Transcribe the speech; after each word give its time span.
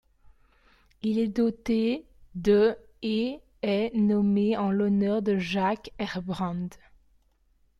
Il 1.03 1.19
est 1.19 1.27
doté 1.27 2.07
de 2.33 2.75
et 3.03 3.39
est 3.61 3.93
nommé 3.95 4.57
en 4.57 4.71
l'honneur 4.71 5.21
de 5.21 5.37
Jacques 5.37 5.91
Herbrand. 5.99 6.69